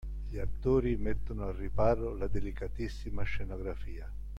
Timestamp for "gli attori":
0.29-0.97